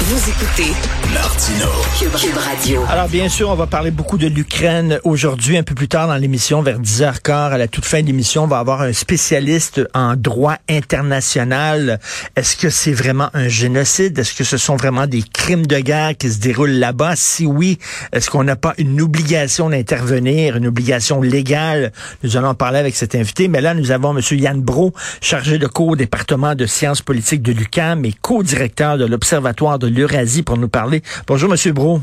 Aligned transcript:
Vous 0.00 0.30
écoutez 0.30 0.72
Martino. 1.12 1.66
Cube, 1.98 2.36
Radio. 2.36 2.82
Alors 2.88 3.08
bien 3.08 3.28
sûr, 3.28 3.50
on 3.50 3.54
va 3.54 3.66
parler 3.66 3.90
beaucoup 3.90 4.16
de 4.16 4.26
l'Ukraine 4.26 4.98
aujourd'hui, 5.04 5.58
un 5.58 5.62
peu 5.62 5.74
plus 5.74 5.88
tard 5.88 6.08
dans 6.08 6.16
l'émission, 6.16 6.62
vers 6.62 6.80
10h15, 6.80 7.52
à 7.52 7.58
la 7.58 7.68
toute 7.68 7.84
fin 7.84 8.00
de 8.00 8.06
l'émission, 8.06 8.44
on 8.44 8.46
va 8.46 8.58
avoir 8.58 8.80
un 8.80 8.92
spécialiste 8.92 9.82
en 9.94 10.16
droit 10.16 10.56
international. 10.68 12.00
Est-ce 12.36 12.56
que 12.56 12.70
c'est 12.70 12.92
vraiment 12.92 13.28
un 13.34 13.48
génocide? 13.48 14.18
Est-ce 14.18 14.34
que 14.34 14.44
ce 14.44 14.56
sont 14.56 14.76
vraiment 14.76 15.06
des 15.06 15.22
crimes 15.22 15.66
de 15.66 15.78
guerre 15.78 16.16
qui 16.16 16.30
se 16.30 16.40
déroulent 16.40 16.70
là-bas? 16.70 17.12
Si 17.14 17.44
oui, 17.44 17.78
est-ce 18.12 18.30
qu'on 18.30 18.44
n'a 18.44 18.56
pas 18.56 18.74
une 18.78 19.00
obligation 19.00 19.68
d'intervenir, 19.70 20.56
une 20.56 20.66
obligation 20.66 21.20
légale? 21.20 21.92
Nous 22.22 22.36
allons 22.36 22.48
en 22.48 22.54
parler 22.54 22.78
avec 22.78 22.96
cet 22.96 23.14
invité, 23.14 23.48
mais 23.48 23.60
là, 23.60 23.74
nous 23.74 23.90
avons 23.90 24.16
M. 24.16 24.22
Yann 24.38 24.60
Bro, 24.60 24.94
chargé 25.20 25.58
de 25.58 25.66
cours 25.66 25.88
au 25.88 25.96
département 25.96 26.54
de 26.54 26.66
sciences 26.66 27.02
politiques 27.02 27.42
de 27.42 27.52
l'UQAM 27.52 28.04
et 28.06 28.14
co-directeur 28.20 28.96
de 28.96 29.04
l'Observatoire 29.04 29.78
de 29.78 29.91
l'Eurasie 29.92 30.42
pour 30.42 30.56
nous 30.56 30.68
parler. 30.68 31.02
Bonjour, 31.26 31.48
Monsieur 31.48 31.72
Bro. 31.72 32.00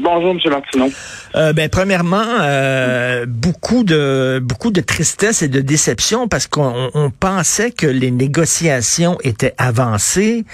Bonjour, 0.00 0.30
M. 0.30 0.38
Martineau. 0.50 0.90
Euh, 1.34 1.52
ben, 1.52 1.68
premièrement, 1.68 2.24
euh, 2.40 3.26
beaucoup 3.28 3.84
de 3.84 4.40
beaucoup 4.42 4.70
de 4.70 4.80
tristesse 4.80 5.42
et 5.42 5.48
de 5.48 5.60
déception 5.60 6.28
parce 6.28 6.46
qu'on 6.46 6.90
on 6.94 7.10
pensait 7.10 7.70
que 7.72 7.86
les 7.86 8.10
négociations 8.10 9.18
étaient 9.22 9.54
avancées. 9.58 10.44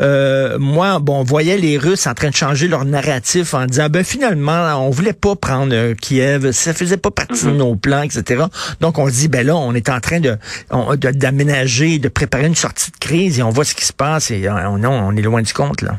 Euh, 0.00 0.58
moi, 0.58 0.98
bon, 0.98 1.20
on 1.20 1.22
voyait 1.22 1.58
les 1.58 1.78
Russes 1.78 2.08
en 2.08 2.14
train 2.14 2.30
de 2.30 2.34
changer 2.34 2.66
leur 2.66 2.84
narratif 2.84 3.54
en 3.54 3.66
disant, 3.66 3.88
ben 3.88 4.02
finalement, 4.04 4.84
on 4.86 4.90
voulait 4.90 5.12
pas 5.12 5.36
prendre 5.36 5.72
euh, 5.74 5.94
Kiev, 5.94 6.50
ça 6.50 6.74
faisait 6.74 6.96
pas 6.96 7.12
partie 7.12 7.44
de 7.46 7.50
nos 7.52 7.76
plans, 7.76 8.02
etc. 8.02 8.44
Donc 8.80 8.98
on 8.98 9.06
se 9.06 9.12
dit, 9.12 9.28
ben 9.28 9.46
là, 9.46 9.54
on 9.56 9.74
est 9.74 9.88
en 9.90 10.00
train 10.00 10.18
de 10.18 10.36
on- 10.70 10.96
de- 10.96 11.10
d'aménager, 11.12 12.00
de, 12.00 12.08
préparer 12.08 12.46
une 12.46 12.56
sortie 12.56 12.90
de 12.90 12.96
crise 12.98 13.38
et 13.38 13.42
on 13.44 13.50
voit 13.50 13.64
ce 13.64 13.74
qui 13.76 13.84
se 13.84 13.92
passe 13.92 14.32
et 14.32 14.48
on, 14.50 14.78
non, 14.78 14.90
on 14.90 15.16
est 15.16 15.22
loin 15.22 15.40
du 15.42 15.52
compte 15.52 15.82
là. 15.82 15.98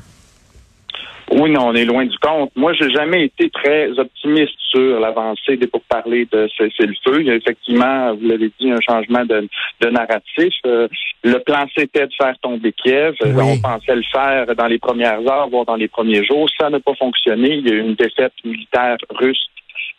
Oui, 1.31 1.51
non, 1.51 1.67
on 1.67 1.75
est 1.75 1.85
loin 1.85 2.05
du 2.05 2.17
compte. 2.19 2.51
Moi, 2.55 2.73
j'ai 2.73 2.89
jamais 2.89 3.25
été 3.25 3.49
très 3.49 3.89
optimiste 3.99 4.55
sur 4.69 4.99
l'avancée 4.99 5.57
des 5.57 5.67
pourparlers 5.67 6.27
de 6.31 6.49
cessez-le-feu. 6.57 7.21
Il 7.21 7.27
y 7.27 7.31
a 7.31 7.35
effectivement, 7.35 8.15
vous 8.15 8.27
l'avez 8.27 8.51
dit, 8.59 8.71
un 8.71 8.81
changement 8.81 9.25
de, 9.25 9.47
de 9.81 9.89
narratif. 9.89 10.53
Euh, 10.65 10.87
le 11.23 11.37
plan, 11.39 11.65
c'était 11.75 12.07
de 12.07 12.13
faire 12.19 12.37
tomber 12.41 12.73
Kiev. 12.73 13.15
Euh, 13.23 13.33
Oui. 13.35 13.43
On 13.43 13.61
pensait 13.61 13.95
le 13.95 14.03
faire 14.11 14.47
dans 14.55 14.67
les 14.67 14.79
premières 14.79 15.21
heures, 15.27 15.49
voire 15.49 15.65
dans 15.65 15.75
les 15.75 15.87
premiers 15.87 16.23
jours. 16.25 16.49
Ça 16.59 16.69
n'a 16.69 16.79
pas 16.79 16.95
fonctionné. 16.95 17.55
Il 17.55 17.67
y 17.67 17.71
a 17.71 17.75
eu 17.75 17.81
une 17.81 17.95
défaite 17.95 18.33
militaire 18.43 18.97
russe 19.09 19.49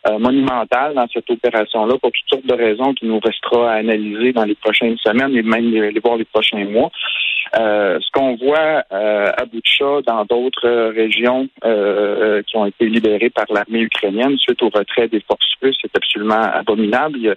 euh, 0.07 0.17
monumentale 0.17 0.95
dans 0.95 1.07
cette 1.13 1.29
opération-là 1.29 1.95
pour 2.01 2.11
toutes 2.11 2.29
sortes 2.29 2.45
de 2.45 2.55
raisons 2.55 2.93
qui 2.93 3.05
nous 3.05 3.19
restera 3.19 3.73
à 3.73 3.75
analyser 3.75 4.33
dans 4.33 4.45
les 4.45 4.55
prochaines 4.55 4.97
semaines 4.97 5.35
et 5.35 5.43
même 5.43 5.69
les, 5.69 5.99
voir 5.99 6.17
les 6.17 6.25
prochains 6.25 6.65
mois. 6.65 6.91
Euh, 7.59 7.99
ce 7.99 8.11
qu'on 8.11 8.35
voit 8.35 8.83
euh, 8.91 9.31
à 9.35 9.45
Boutcha, 9.45 10.01
dans 10.07 10.25
d'autres 10.25 10.67
euh, 10.67 10.89
régions 10.89 11.49
euh, 11.65 12.41
qui 12.43 12.55
ont 12.55 12.65
été 12.65 12.87
libérées 12.87 13.29
par 13.29 13.45
l'armée 13.49 13.81
ukrainienne 13.81 14.37
suite 14.37 14.63
au 14.63 14.69
retrait 14.69 15.07
des 15.07 15.21
forces 15.21 15.53
russes, 15.61 15.77
c'est 15.81 15.95
absolument 15.95 16.41
abominable. 16.41 17.35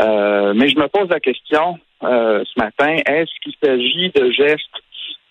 Euh, 0.00 0.54
mais 0.56 0.68
je 0.68 0.78
me 0.78 0.88
pose 0.88 1.08
la 1.10 1.20
question 1.20 1.78
ce 2.02 2.58
matin, 2.58 2.96
est-ce 3.06 3.30
qu'il 3.42 3.52
s'agit 3.62 4.10
de 4.14 4.30
gestes 4.30 4.79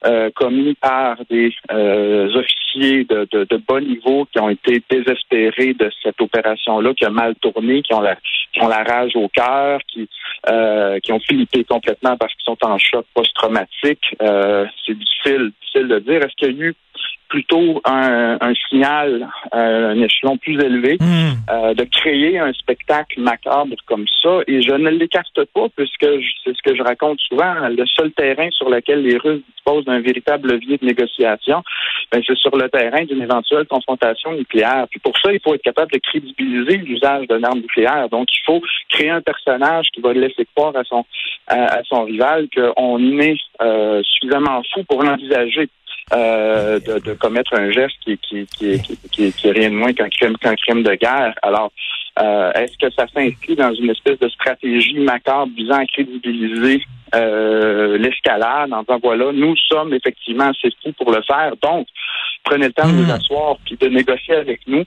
euh, 0.06 0.30
commis 0.36 0.76
par 0.76 1.18
des 1.30 1.54
euh, 1.72 2.34
officiers 2.34 3.04
de, 3.04 3.28
de, 3.32 3.46
de 3.50 3.58
bas 3.58 3.82
niveau 3.82 4.26
qui 4.32 4.40
ont 4.40 4.50
été 4.50 4.82
désespérés 4.90 5.74
de 5.74 5.92
cette 6.02 6.22
opération-là, 6.22 6.94
qui 6.94 7.06
a 7.06 7.10
mal 7.10 7.36
tourné, 7.36 7.82
qui 7.82 7.94
ont 7.94 8.00
la, 8.00 8.16
qui 8.54 8.62
ont 8.62 8.68
la 8.68 8.84
rage 8.84 9.16
au 9.16 9.28
cœur, 9.28 9.82
qui, 9.88 10.08
euh, 10.50 11.00
qui 11.00 11.12
ont 11.12 11.20
flippé 11.20 11.64
complètement 11.64 12.16
parce 12.18 12.34
qu'ils 12.34 12.46
sont 12.46 12.58
en 12.66 12.78
choc 12.78 13.06
post-traumatique. 13.14 14.16
Euh, 14.22 14.66
c'est 14.86 14.98
difficile, 14.98 15.52
difficile 15.60 15.88
de 15.88 16.00
dire. 16.00 16.24
Est-ce 16.24 16.36
qu'il 16.38 16.58
y 16.58 16.62
a 16.62 16.66
eu 16.68 16.76
plutôt 17.30 17.80
un, 17.86 18.38
un 18.42 18.54
signal, 18.70 19.28
euh, 19.54 19.92
un 19.92 20.02
échelon 20.02 20.38
plus 20.38 20.60
élevé 20.60 20.98
Hmm. 21.00 21.36
euh, 21.50 21.74
de 21.74 21.84
créer 21.86 22.40
un 22.40 22.52
spectacle 22.54 23.22
macabre 23.22 23.76
comme 23.86 24.06
ça. 24.22 24.40
Et 24.48 24.62
je 24.62 24.74
ne 24.74 24.90
l'écarte 24.90 25.44
pas 25.54 25.68
puisque 25.76 26.08
c'est 26.44 26.56
ce 26.56 26.62
que 26.64 26.76
je 26.76 26.84
raconte 26.84 27.20
souvent. 27.22 27.54
Le 27.70 27.86
seul 27.86 28.12
terrain 28.12 28.50
sur 28.52 28.70
lequel 28.70 29.04
les 29.04 29.18
Russes 29.18 29.42
disposent 29.54 29.86
d'un 29.86 30.00
véritable 30.02 30.52
levier 30.52 30.78
de 30.78 30.86
négociation, 30.86 31.64
ben, 32.12 32.22
c'est 32.26 32.38
sur 32.38 32.56
le 32.58 32.68
terrain 32.70 33.04
d'une 33.06 33.22
éventuelle 33.22 33.66
confrontation 33.68 34.34
nucléaire. 34.34 34.88
Puis 34.90 35.00
pour 35.00 35.18
ça, 35.20 35.32
il 35.32 35.40
faut 35.42 35.54
être 35.54 35.62
capable 35.62 35.92
de 35.92 36.00
crédibiliser 36.00 36.78
l'usage 36.78 37.28
d'une 37.28 37.46
arme 37.46 37.60
nucléaire. 37.60 38.10
Donc, 38.10 38.28
il 38.34 38.42
faut 38.46 38.62
créer 38.90 39.12
un 39.12 39.22
personnage 39.22 39.88
qui 39.94 40.02
va 40.02 40.14
laisser 40.14 40.46
croire 40.56 40.76
à 40.76 40.84
son 40.84 41.06
à, 41.48 41.80
à 41.80 41.84
son 41.84 42.04
rival 42.04 42.48
qu'on 42.56 43.20
est 43.20 43.38
euh, 43.62 44.02
suffisamment 44.04 44.62
fou 44.74 44.84
pour 44.84 45.04
l'envisager. 45.04 45.70
Euh, 46.14 46.80
de, 46.80 47.00
de 47.00 47.14
commettre 47.14 47.54
un 47.54 47.72
geste 47.72 47.96
qui, 48.04 48.18
qui, 48.18 48.46
qui, 48.48 48.82
qui, 48.82 48.98
qui, 49.12 49.34
qui 49.34 49.48
est 49.48 49.52
rien 49.52 49.70
de 49.70 49.76
moins 49.76 49.94
qu'un 49.94 50.10
crime, 50.10 50.38
qu'un 50.38 50.56
crime 50.56 50.84
de 50.84 50.96
guerre. 50.96 51.34
Alors, 51.42 51.72
euh, 52.20 52.52
est-ce 52.54 52.78
que 52.78 52.92
ça 52.94 53.06
s'inscrit 53.14 53.56
dans 53.56 53.74
une 53.74 53.90
espèce 53.92 54.20
de 54.20 54.28
stratégie 54.30 55.00
macabre 55.00 55.52
visant 55.56 55.78
à 55.80 55.86
crédibiliser 55.86 56.82
euh, 57.16 57.98
l'escalade 57.98 58.74
en 58.74 58.82
disant 58.82 59.00
voilà, 59.02 59.32
nous 59.32 59.56
sommes 59.56 59.94
effectivement 59.94 60.50
assez 60.50 60.70
fous 60.84 60.94
pour 60.94 61.12
le 61.12 61.22
faire, 61.24 61.54
donc 61.62 61.88
prenez 62.44 62.68
le 62.68 62.74
temps 62.74 62.88
de 62.88 62.94
Mm. 62.94 63.02
vous 63.04 63.12
asseoir 63.12 63.58
puis 63.66 63.78
de 63.78 63.88
négocier 63.88 64.36
avec 64.36 64.62
nous. 64.68 64.84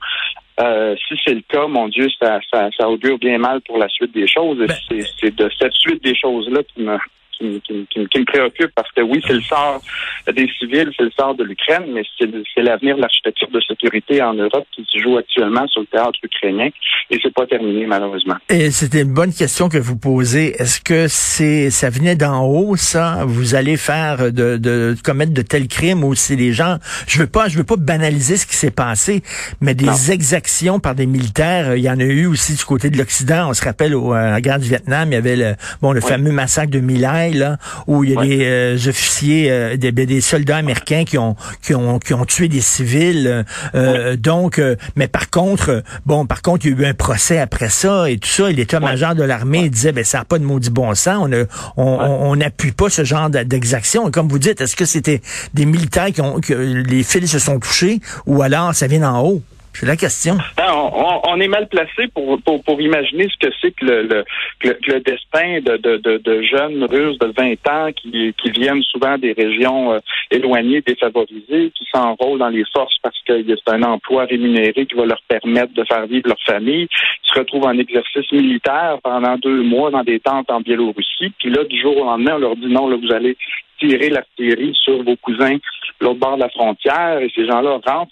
Euh, 0.59 0.95
si 1.07 1.15
c'est 1.25 1.33
le 1.33 1.41
cas, 1.47 1.65
mon 1.67 1.87
Dieu, 1.87 2.07
ça, 2.21 2.39
ça, 2.53 2.69
ça 2.77 2.87
augure 2.87 3.17
bien 3.17 3.37
mal 3.39 3.61
pour 3.61 3.77
la 3.77 3.89
suite 3.89 4.13
des 4.13 4.27
choses. 4.27 4.57
Ben- 4.59 4.75
c'est, 4.87 5.01
c'est 5.19 5.35
de 5.35 5.49
cette 5.59 5.73
suite 5.73 6.03
des 6.03 6.15
choses-là 6.15 6.61
qui 6.73 6.81
me, 6.83 6.97
qui, 7.43 7.49
me- 7.49 7.59
qui 7.59 7.73
me- 7.73 7.85
qui 7.85 7.99
me- 7.99 8.05
qui 8.07 8.19
me 8.19 8.25
préoccupe 8.25 8.71
parce 8.75 8.91
que 8.91 9.01
oui, 9.01 9.21
c'est 9.27 9.33
le 9.33 9.41
sort 9.41 9.81
des 10.27 10.47
civils, 10.59 10.89
c'est 10.95 11.03
le 11.03 11.11
sort 11.17 11.35
de 11.35 11.43
l'Ukraine, 11.43 11.83
mais 11.93 12.03
c'est, 12.17 12.61
l'avenir 12.61 12.95
de 12.95 13.01
l'architecture 13.01 13.49
de 13.51 13.59
sécurité 13.61 14.21
en 14.21 14.33
Europe 14.33 14.65
qui 14.73 14.85
se 14.89 14.97
joue 14.99 15.17
actuellement 15.17 15.67
sur 15.67 15.81
le 15.81 15.87
théâtre 15.87 16.17
ukrainien 16.23 16.69
et 17.09 17.19
c'est 17.21 17.33
pas 17.33 17.45
terminé 17.45 17.85
malheureusement. 17.85 18.35
Et 18.49 18.71
c'était 18.71 19.01
une 19.01 19.13
bonne 19.13 19.33
question 19.33 19.67
que 19.69 19.77
vous 19.77 19.97
posez. 19.97 20.55
Est-ce 20.61 20.79
que 20.79 21.07
c'est 21.09 21.69
ça 21.69 21.89
venait 21.89 22.15
d'en 22.15 22.45
haut, 22.45 22.75
ça? 22.75 23.23
Vous 23.25 23.55
allez 23.55 23.75
faire 23.77 24.31
de, 24.31 24.57
de 24.57 24.95
commettre 25.03 25.33
de 25.33 25.41
tels 25.41 25.67
crimes 25.67 26.03
ou 26.03 26.15
c'est 26.15 26.35
les 26.35 26.53
gens. 26.53 26.77
Je 27.07 27.19
veux 27.19 27.27
pas, 27.27 27.49
je 27.49 27.57
veux 27.57 27.63
pas 27.65 27.75
banaliser 27.77 28.37
ce 28.37 28.45
qui 28.45 28.55
s'est 28.55 28.71
passé, 28.71 29.21
mais 29.61 29.75
des 29.75 29.85
Non. 29.85 29.93
exactions 30.11 30.79
par 30.79 30.95
des 30.95 31.05
militaires, 31.05 31.75
il 31.75 31.83
y 31.83 31.89
en 31.89 31.99
a 31.99 32.03
eu 32.03 32.25
aussi 32.27 32.55
du 32.55 32.63
côté 32.63 32.89
de 32.89 32.97
l'Occident. 32.97 33.49
On 33.49 33.53
se 33.53 33.63
rappelle 33.63 33.93
au, 33.95 34.13
à 34.13 34.29
la 34.31 34.41
guerre 34.41 34.59
du 34.59 34.69
Vietnam, 34.69 35.09
il 35.11 35.15
y 35.15 35.17
avait 35.17 35.35
le 35.35 35.55
bon 35.81 35.91
le 35.91 36.01
fameux 36.01 36.31
massacre 36.31 36.71
de 36.71 36.79
My 36.79 37.32
Là, 37.33 37.57
où 37.87 38.03
il 38.03 38.11
y 38.11 38.15
a 38.15 38.19
Ouais. 38.19 38.27
des 38.27 38.45
euh, 38.45 38.75
officiers, 38.89 39.51
euh, 39.51 39.77
des, 39.77 39.91
des 39.91 40.21
soldats 40.21 40.57
américains 40.57 41.03
qui 41.05 41.17
ont 41.17 41.35
qui 41.61 41.73
ont 41.73 41.99
qui 41.99 42.13
ont 42.13 42.25
tué 42.25 42.47
des 42.47 42.61
civils. 42.61 43.45
euh, 43.75 44.15
Donc, 44.15 44.59
euh, 44.59 44.75
mais 44.95 45.07
par 45.07 45.29
contre, 45.29 45.69
euh, 45.69 45.81
bon, 46.05 46.25
par 46.25 46.41
contre, 46.41 46.65
il 46.65 46.71
y 46.71 46.75
a 46.75 46.87
eu 46.87 46.89
un 46.89 46.93
procès 46.93 47.39
après 47.39 47.69
ça 47.69 48.09
et 48.09 48.17
tout 48.17 48.29
ça. 48.29 48.49
Et 48.49 48.53
l'état-major 48.53 49.15
de 49.15 49.23
l'armée 49.23 49.69
disait, 49.69 49.91
ben 49.91 50.03
ça 50.03 50.19
n'a 50.19 50.25
pas 50.25 50.39
de 50.39 50.43
maudit 50.45 50.69
bon 50.69 50.93
sens. 50.95 51.17
On 51.23 51.27
ne 51.27 51.45
on, 51.77 51.83
on- 51.83 52.31
on 52.31 52.35
n'appuie 52.35 52.71
pas 52.71 52.89
ce 52.89 53.03
genre 53.03 53.29
d'exaction. 53.29 54.07
Et 54.07 54.11
comme 54.11 54.27
vous 54.27 54.39
dites, 54.39 54.61
est-ce 54.61 54.75
que 54.75 54.85
c'était 54.85 55.21
des 55.53 55.65
militaires 55.65 56.11
qui 56.11 56.21
ont 56.21 56.39
que 56.39 56.53
les 56.53 57.03
fils 57.03 57.31
se 57.31 57.39
sont 57.39 57.59
touchés 57.59 57.99
ou 58.25 58.41
alors 58.41 58.73
ça 58.75 58.87
vient 58.87 58.99
d'en 59.01 59.21
haut? 59.25 59.41
C'est 59.73 59.85
la 59.87 59.97
question. 59.97 60.37
Ben, 60.55 60.71
on, 60.71 61.21
on- 61.27 61.39
est 61.41 61.47
mal 61.47 61.67
placé 61.67 62.07
pour, 62.13 62.39
pour, 62.43 62.63
pour 62.63 62.79
imaginer 62.79 63.27
ce 63.27 63.47
que 63.47 63.53
c'est 63.59 63.71
que 63.71 63.85
le, 63.85 64.03
le, 64.03 64.23
que 64.61 64.91
le, 64.91 64.99
destin 64.99 65.59
de, 65.61 65.77
de, 65.77 65.97
de, 65.97 66.17
de 66.19 66.41
jeunes 66.43 66.83
Russes 66.85 67.17
de 67.17 67.33
20 67.35 67.67
ans 67.69 67.91
qui, 67.91 68.33
qui 68.41 68.51
viennent 68.51 68.83
souvent 68.83 69.17
des 69.17 69.33
régions 69.33 69.93
euh, 69.93 69.99
éloignées, 70.31 70.81
défavorisées, 70.81 71.71
qui 71.75 71.85
s'enrôlent 71.91 72.39
dans 72.39 72.49
les 72.49 72.63
forces 72.73 72.95
parce 73.01 73.17
que 73.27 73.43
c'est 73.45 73.73
un 73.73 73.83
emploi 73.83 74.25
rémunéré 74.25 74.85
qui 74.85 74.95
va 74.95 75.05
leur 75.05 75.21
permettre 75.27 75.73
de 75.73 75.83
faire 75.85 76.05
vivre 76.05 76.27
leur 76.27 76.41
famille, 76.45 76.87
se 77.23 77.39
retrouvent 77.39 77.65
en 77.65 77.77
exercice 77.77 78.31
militaire 78.31 78.99
pendant 79.03 79.37
deux 79.37 79.63
mois 79.63 79.89
dans 79.91 80.03
des 80.03 80.19
tentes 80.19 80.49
en 80.51 80.61
Biélorussie, 80.61 81.31
puis 81.39 81.49
là, 81.49 81.63
du 81.63 81.81
jour 81.81 81.97
au 81.97 82.05
lendemain, 82.05 82.33
on 82.35 82.39
leur 82.39 82.55
dit 82.55 82.67
non, 82.67 82.87
là, 82.87 82.95
vous 83.01 83.13
allez 83.13 83.35
tirer 83.83 84.09
l'artillerie 84.09 84.75
sur 84.83 85.03
vos 85.03 85.15
cousins 85.17 85.57
l'autre 86.03 86.19
bord 86.19 86.35
de 86.35 86.41
la 86.41 86.49
frontière 86.49 87.19
et 87.19 87.31
ces 87.35 87.45
gens-là 87.47 87.79
rentrent, 87.85 88.11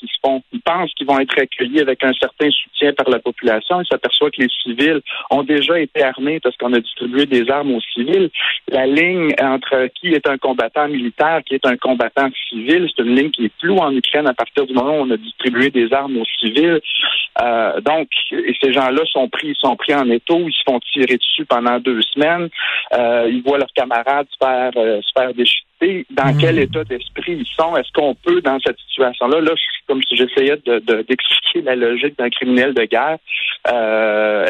ils 0.51 0.61
pensent 0.61 0.93
qu'ils 0.93 1.07
vont 1.07 1.19
être 1.19 1.37
accueillis 1.37 1.81
avec 1.81 2.03
un 2.03 2.13
certain 2.13 2.49
soutien 2.49 2.93
par 2.93 3.09
la 3.09 3.19
population. 3.19 3.81
Ils 3.81 3.87
s'aperçoivent 3.87 4.31
que 4.31 4.41
les 4.41 4.49
civils 4.63 5.01
ont 5.29 5.43
déjà 5.43 5.79
été 5.79 6.03
armés 6.03 6.39
parce 6.39 6.55
qu'on 6.57 6.73
a 6.73 6.79
distribué 6.79 7.25
des 7.25 7.49
armes 7.49 7.75
aux 7.75 7.81
civils. 7.93 8.29
La 8.69 8.87
ligne 8.87 9.33
entre 9.41 9.87
qui 9.99 10.07
est 10.13 10.27
un 10.27 10.37
combattant 10.37 10.87
militaire, 10.87 11.41
qui 11.45 11.55
est 11.55 11.65
un 11.65 11.77
combattant 11.77 12.29
civil, 12.49 12.89
c'est 12.95 13.03
une 13.03 13.15
ligne 13.15 13.31
qui 13.31 13.45
est 13.45 13.51
floue 13.59 13.77
en 13.77 13.93
Ukraine 13.95 14.27
à 14.27 14.33
partir 14.33 14.65
du 14.65 14.73
moment 14.73 14.99
où 14.99 15.01
on 15.01 15.11
a 15.11 15.17
distribué 15.17 15.69
des 15.69 15.91
armes 15.93 16.17
aux 16.17 16.25
civils. 16.39 16.79
Euh, 17.41 17.81
donc, 17.81 18.07
et 18.31 18.55
ces 18.61 18.73
gens-là 18.73 19.03
sont 19.11 19.27
pris, 19.29 19.55
sont 19.59 19.75
pris 19.75 19.93
en 19.93 20.09
étau, 20.09 20.39
ils 20.47 20.53
se 20.53 20.63
font 20.65 20.79
tirer 20.93 21.17
dessus 21.17 21.45
pendant 21.45 21.79
deux 21.79 22.01
semaines. 22.01 22.49
Euh, 22.93 23.29
ils 23.29 23.41
voient 23.41 23.57
leurs 23.57 23.73
camarades 23.73 24.27
faire, 24.39 24.71
euh, 24.75 25.01
se 25.01 25.11
faire 25.15 25.33
déchirer. 25.33 25.60
Dans 26.11 26.31
Mhm. 26.33 26.37
quel 26.39 26.59
état 26.59 26.83
d'esprit 26.83 27.37
ils 27.39 27.45
sont 27.57 27.75
Est-ce 27.75 27.91
qu'on 27.93 28.13
peut, 28.13 28.39
dans 28.41 28.59
cette 28.59 28.77
situation-là, 28.89 29.41
là, 29.41 29.51
comme 29.87 30.03
si 30.03 30.15
j'essayais 30.15 30.57
de, 30.63 30.77
de- 30.77 31.01
d'expliquer 31.09 31.61
la 31.63 31.75
logique 31.75 32.15
d'un 32.19 32.29
criminel 32.29 32.75
de 32.75 32.83
guerre, 32.83 33.17
euh, 33.67 34.45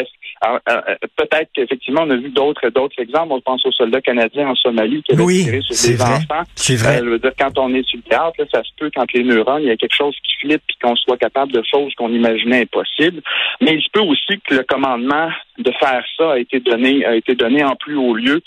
euh, 0.45 0.95
peut-être 1.15 1.49
qu'effectivement, 1.53 2.01
on 2.03 2.09
a 2.09 2.15
vu 2.17 2.29
d'autres 2.29 2.69
d'autres 2.69 2.99
exemples. 2.99 3.31
On 3.31 3.39
pense 3.41 3.65
aux 3.65 3.71
soldats 3.71 4.01
canadiens 4.01 4.49
en 4.49 4.55
Somalie 4.55 5.03
qui 5.03 5.13
avaient 5.13 5.23
Oui, 5.23 5.43
tiré 5.45 5.61
sur 5.61 5.89
des 5.91 5.95
vrai. 5.97 6.13
enfants. 6.15 6.43
C'est 6.55 6.75
vrai. 6.75 6.97
Euh, 6.99 7.05
je 7.05 7.09
veux 7.11 7.19
dire, 7.19 7.31
quand 7.39 7.57
on 7.59 7.73
est 7.73 7.87
sur 7.87 7.97
le 8.03 8.09
théâtre, 8.09 8.33
là, 8.39 8.45
ça 8.53 8.63
se 8.63 8.69
peut 8.77 8.91
quand 8.93 9.05
les 9.13 9.23
neurones, 9.23 9.61
il 9.61 9.67
y 9.69 9.71
a 9.71 9.77
quelque 9.77 9.95
chose 9.95 10.15
qui 10.23 10.33
flippe 10.41 10.63
puis 10.67 10.77
qu'on 10.81 10.95
soit 10.97 11.17
capable 11.17 11.53
de 11.53 11.63
choses 11.63 11.93
qu'on 11.95 12.11
imaginait 12.11 12.61
impossibles. 12.63 13.21
Mais 13.61 13.75
il 13.75 13.81
se 13.81 13.89
peut 13.93 14.01
aussi 14.01 14.39
que 14.45 14.55
le 14.55 14.63
commandement 14.63 15.29
de 15.59 15.71
faire 15.79 16.03
ça 16.17 16.33
a 16.33 16.39
été 16.39 16.59
donné 16.59 17.05
a 17.05 17.15
été 17.15 17.35
donné 17.35 17.63
en 17.63 17.75
plus 17.77 17.95
haut 17.95 18.15
lieu. 18.15 18.41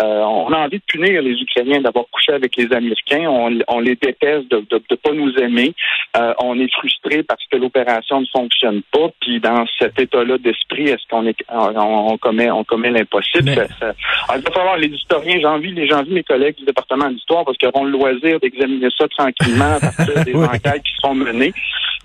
Euh, 0.00 0.20
on 0.22 0.52
a 0.52 0.58
envie 0.58 0.78
de 0.78 0.82
punir 0.86 1.22
les 1.22 1.32
Ukrainiens 1.40 1.80
d'avoir 1.80 2.04
couché 2.12 2.32
avec 2.32 2.54
les 2.56 2.72
Américains. 2.72 3.26
On, 3.28 3.58
on 3.68 3.80
les 3.80 3.96
déteste 3.96 4.48
de 4.50 4.64
ne 4.70 4.96
pas 4.96 5.12
nous 5.12 5.32
aimer. 5.38 5.74
Euh, 6.16 6.32
on 6.40 6.58
est 6.58 6.72
frustré 6.72 7.22
parce 7.22 7.44
que 7.50 7.56
l'opération 7.56 8.20
ne 8.20 8.26
fonctionne 8.26 8.82
pas. 8.92 9.08
Puis 9.20 9.40
dans 9.40 9.64
cet 9.78 9.98
état-là 9.98 10.38
d'esprit, 10.38 10.84
est-ce 10.88 11.06
qu'on 11.10 11.26
est 11.26 11.36
on, 11.48 12.12
on 12.12 12.18
commet 12.18 12.50
on 12.50 12.64
commet 12.64 12.90
l'impossible? 12.90 13.44
Mais- 13.46 13.54
Ça- 13.56 13.66
ça- 13.80 13.94
alors, 14.28 14.36
Il 14.38 14.42
va 14.44 14.50
falloir 14.52 14.76
les 14.76 14.88
historiens. 14.88 15.38
J'ai 15.40 15.46
envie, 15.46 15.72
les- 15.72 15.86
j'ai 15.88 15.94
envie 15.94 16.12
mes 16.12 16.22
collègues 16.22 16.56
du 16.56 16.64
département 16.64 17.10
d'histoire 17.10 17.44
parce 17.44 17.56
qu'ils 17.58 17.68
auront 17.68 17.84
le 17.84 17.90
loisir 17.92 18.38
d'examiner 18.40 18.88
ça 18.96 19.06
tranquillement 19.08 19.76
à 19.76 19.80
partir 19.80 20.24
des 20.24 20.34
Oui. 20.34 20.44
enquêtes 20.46 20.82
qui 20.82 20.92
seront 21.00 21.14
menées. 21.14 21.52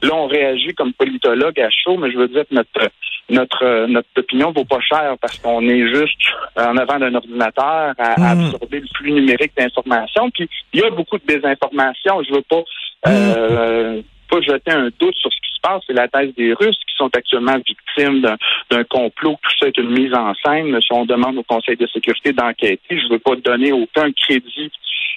Là, 0.04 0.14
on 0.16 0.28
réagit 0.28 0.74
comme 0.76 0.94
politologue 0.94 1.60
à 1.60 1.70
chaud, 1.70 1.98
mais 1.98 2.12
je 2.12 2.18
veux 2.18 2.28
dire 2.28 2.44
que 2.50 2.54
notre 2.56 2.90
notre 3.30 3.86
notre 3.88 4.10
opinion 4.18 4.52
vaut 4.52 4.66
pas 4.66 4.82
cher 4.82 5.16
parce 5.22 5.40
qu'on 5.40 5.62
est 5.70 5.88
juste 5.96 6.20
en 6.58 6.76
avant 6.78 7.00
d'un 7.00 7.16
ordinateur 7.16 7.94
à, 7.98 8.32
à 8.32 8.36
Mm. 8.36 8.46
absorber 8.46 8.80
le 8.82 8.88
flux 8.96 9.12
numérique 9.14 9.54
d'informations. 9.58 10.30
Puis 10.32 10.50
il 10.74 10.82
y 10.82 10.84
a 10.84 10.90
beaucoup 10.90 11.18
de 11.18 11.26
désinformation. 11.26 12.22
Je 12.24 12.34
veux 12.34 12.42
pas 12.42 12.64
euh, 13.08 14.02
pas 14.30 14.42
jeter 14.42 14.72
un 14.72 14.90
doute 15.00 15.16
sur 15.16 15.32
ce 15.32 15.38
qui 15.38 15.54
se 15.56 15.62
passe. 15.62 15.82
C'est 15.88 15.94
la 15.94 16.08
thèse 16.08 16.34
des 16.36 16.54
Russes 16.54 16.80
qui 16.88 16.96
sont 16.98 17.10
actuellement 17.16 17.58
victimes 17.66 18.22
d'un- 18.22 18.38
d'un 18.72 18.84
complot. 18.84 19.38
Tout 19.42 19.52
ça 19.60 19.68
est 19.68 19.78
une 19.78 19.92
mise 19.92 20.14
en 20.14 20.34
scène. 20.44 20.78
Si 20.82 20.92
on 20.92 21.06
demande 21.06 21.38
au 21.38 21.44
Conseil 21.44 21.78
de 21.78 21.88
sécurité 21.88 22.34
d'enquêter, 22.34 22.80
je 22.90 23.08
veux 23.10 23.20
pas 23.20 23.36
donner 23.36 23.72
aucun 23.72 24.12
crédit 24.12 24.72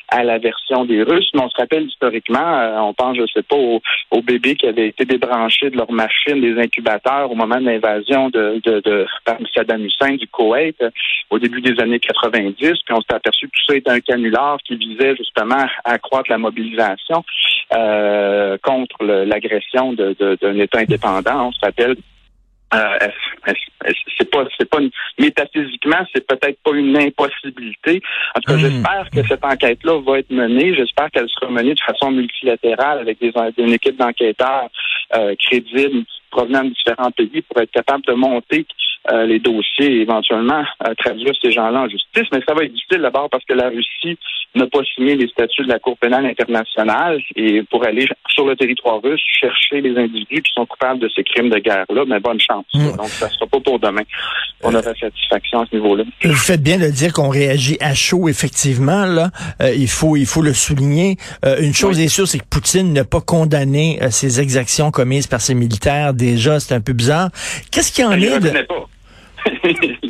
à 0.08 0.24
la 0.24 0.38
version 0.38 0.84
des 0.84 1.02
Russes, 1.02 1.30
mais 1.34 1.42
on 1.42 1.50
se 1.50 1.56
rappelle 1.56 1.86
historiquement, 1.86 2.58
euh, 2.58 2.78
on 2.78 2.94
pense, 2.94 3.16
je 3.16 3.26
sais 3.32 3.42
pas, 3.42 3.56
aux, 3.56 3.80
aux 4.10 4.22
bébés 4.22 4.54
qui 4.54 4.66
avaient 4.66 4.88
été 4.88 5.04
débranchés 5.04 5.70
de 5.70 5.76
leur 5.76 5.90
machine, 5.90 6.40
des 6.40 6.60
incubateurs 6.60 7.30
au 7.30 7.34
moment 7.34 7.60
de 7.60 7.66
l'invasion 7.66 8.30
de, 8.30 8.60
de, 8.64 8.80
de 8.80 9.06
par 9.24 9.36
Saddam 9.54 9.84
Hussein 9.84 10.14
du 10.14 10.26
Koweït 10.28 10.76
euh, 10.82 10.90
au 11.30 11.38
début 11.38 11.60
des 11.60 11.80
années 11.80 11.98
90, 11.98 12.54
puis 12.58 12.74
on 12.90 13.00
s'est 13.00 13.14
aperçu 13.14 13.46
que 13.46 13.52
tout 13.52 13.72
ça 13.72 13.76
était 13.76 13.90
un 13.90 14.00
canular 14.00 14.58
qui 14.64 14.76
visait 14.76 15.16
justement 15.16 15.66
à 15.84 15.92
accroître 15.92 16.30
la 16.30 16.38
mobilisation 16.38 17.24
euh, 17.74 18.56
contre 18.62 19.04
l'agression 19.04 19.92
d'un 19.92 20.58
État 20.58 20.78
indépendant. 20.78 21.48
On 21.48 21.52
se 21.52 21.60
rappelle 21.60 21.96
euh, 22.74 22.98
c'est 24.18 24.30
pas, 24.30 24.44
c'est 24.58 24.68
pas 24.68 24.80
une- 24.80 24.90
métaphysiquement, 25.18 26.04
c'est 26.14 26.26
peut-être 26.26 26.58
pas 26.62 26.72
une 26.72 26.96
impossibilité. 26.96 28.02
En 28.34 28.40
tout 28.40 28.52
cas, 28.52 28.56
Mm. 28.56 28.60
j'espère 28.60 29.10
que 29.10 29.22
cette 29.28 29.44
enquête-là 29.44 30.00
va 30.00 30.18
être 30.18 30.30
menée. 30.30 30.74
J'espère 30.74 31.10
qu'elle 31.10 31.28
sera 31.28 31.50
menée 31.50 31.74
de 31.74 31.80
façon 31.80 32.10
multilatérale 32.10 32.98
avec 33.00 33.18
des, 33.20 33.32
une 33.58 33.72
équipe 33.72 33.96
d'enquêteurs 33.96 34.68
euh, 35.14 35.34
crédibles 35.38 36.04
provenant 36.30 36.64
de 36.64 36.70
différents 36.70 37.10
pays 37.12 37.42
pour 37.42 37.60
être 37.62 37.70
capable 37.70 38.04
de 38.04 38.12
monter 38.14 38.66
euh, 39.12 39.24
les 39.24 39.38
dossiers 39.38 39.86
et 39.98 40.00
éventuellement 40.00 40.64
euh, 40.86 40.94
traduire 40.94 41.32
ces 41.40 41.52
gens-là 41.52 41.82
en 41.82 41.88
justice. 41.88 42.24
Mais 42.32 42.40
ça 42.46 42.54
va 42.54 42.64
être 42.64 42.72
difficile 42.72 43.02
d'abord 43.02 43.30
parce 43.30 43.44
que 43.44 43.54
la 43.54 43.68
Russie 43.68 44.18
n'a 44.56 44.66
pas 44.66 44.82
signé 44.94 45.14
les 45.16 45.28
statuts 45.28 45.64
de 45.64 45.68
la 45.68 45.78
Cour 45.78 45.96
pénale 45.98 46.26
internationale 46.26 47.20
et 47.36 47.62
pour 47.64 47.84
aller 47.84 48.06
sur 48.28 48.46
le 48.46 48.56
territoire 48.56 49.00
russe 49.02 49.20
chercher 49.40 49.80
les 49.80 49.96
individus 49.96 50.42
qui 50.42 50.52
sont 50.54 50.66
coupables 50.66 51.00
de 51.00 51.08
ces 51.14 51.24
crimes 51.24 51.50
de 51.50 51.58
guerre-là, 51.58 52.04
mais 52.06 52.20
bonne 52.20 52.40
chance. 52.40 52.66
Mm. 52.74 52.96
Donc, 52.96 53.08
ça 53.08 53.28
sera 53.30 53.46
pas 53.46 53.60
pour 53.60 53.78
demain. 53.78 54.02
On 54.62 54.74
aura 54.74 54.94
satisfaction 54.94 55.60
à 55.60 55.66
ce 55.70 55.76
niveau-là. 55.76 56.04
Vous 56.24 56.34
faites 56.34 56.62
bien 56.62 56.78
de 56.78 56.88
dire 56.88 57.12
qu'on 57.12 57.28
réagit 57.28 57.76
à 57.80 57.94
chaud, 57.94 58.28
effectivement. 58.28 59.04
Là, 59.06 59.30
Euh, 59.62 59.74
il 59.74 59.88
faut 59.88 60.16
il 60.16 60.26
faut 60.26 60.42
le 60.42 60.54
souligner. 60.54 61.16
Euh, 61.44 61.60
une 61.60 61.74
chose 61.74 61.98
est 62.00 62.08
sûre, 62.08 62.28
c'est 62.28 62.38
que 62.38 62.46
Poutine 62.48 62.92
n'a 62.92 63.04
pas 63.04 63.20
condamné 63.20 63.98
euh, 64.02 64.10
ces 64.10 64.40
exactions 64.40 64.90
commises 64.90 65.26
par 65.26 65.40
ses 65.40 65.54
militaires. 65.54 66.14
Déjà, 66.14 66.60
c'est 66.60 66.74
un 66.74 66.80
peu 66.80 66.92
bizarre. 66.92 67.30
Qu'est-ce 67.70 67.92
qu'il 67.92 68.04
y 68.04 68.06
en 68.06 68.12
Je 68.12 68.26
est 68.26 68.30
ne 68.30 68.38
de 68.38 68.48
connais 68.48 68.64
pas. 68.64 68.88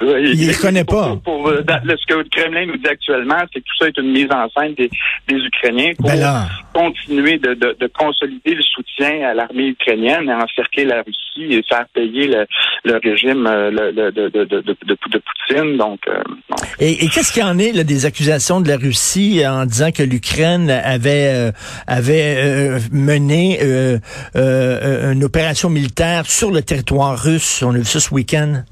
Il 0.00 0.46
les 0.46 0.54
connaît 0.54 0.84
pas. 0.84 1.16
Pour- 1.24 1.42
pour- 1.42 1.52
dans- 1.62 1.80
ce 1.84 2.06
que 2.06 2.14
le 2.18 2.24
Kremlin 2.30 2.66
nous 2.66 2.76
dit 2.76 2.88
actuellement, 2.88 3.38
c'est 3.52 3.60
que 3.60 3.64
tout 3.64 3.76
ça 3.78 3.88
est 3.88 3.98
une 3.98 4.12
mise 4.12 4.28
en 4.30 4.48
scène 4.50 4.74
des, 4.74 4.90
des 5.28 5.36
Ukrainiens 5.36 5.92
pour 5.98 6.08
Ben 6.10 6.46
continuer 6.74 7.38
de, 7.38 7.54
de- 7.54 7.76
de 7.78 7.86
consolider 7.98 8.54
le 8.54 8.62
soutien 8.62 9.28
à 9.28 9.34
l'armée 9.34 9.68
ukrainienne 9.68 10.28
et 10.28 10.32
encercler 10.34 10.84
la 10.84 11.02
Russie 11.02 11.54
et 11.54 11.62
faire 11.68 11.84
payer 11.94 12.26
le, 12.28 12.46
le 12.84 13.00
régime 13.02 13.46
euh, 13.46 13.70
le- 13.70 13.90
le- 13.90 14.10
de, 14.12 14.28
de, 14.28 14.44
de, 14.44 14.60
de, 14.60 14.76
de- 14.86 14.96
de 15.10 15.22
Poutine. 15.48 15.76
Donc, 15.76 16.00
euh, 16.08 16.22
bon. 16.48 16.56
Et, 16.80 17.04
et 17.04 17.08
qu'est-ce 17.08 17.32
qu'il 17.32 17.42
y 17.42 17.44
en 17.46 17.58
est 17.58 17.72
là, 17.72 17.84
des 17.84 18.06
accusations 18.06 18.60
de 18.60 18.68
la 18.68 18.76
Russie 18.76 19.42
en 19.46 19.66
disant 19.66 19.90
que 19.92 20.02
l'Ukraine 20.02 20.70
avait 20.70 21.28
euh, 21.32 21.52
avait 21.86 22.36
euh, 22.38 22.78
mené 22.90 23.58
euh, 23.62 23.98
euh, 24.36 25.12
une 25.12 25.24
opération 25.24 25.68
militaire 25.70 26.26
sur 26.26 26.50
le 26.50 26.62
territoire 26.62 27.18
russe? 27.18 27.62
On 27.62 27.74
a 27.74 27.78
vu 27.78 27.84
ça 27.84 28.00
ce 28.00 28.12
week-end. 28.14 28.62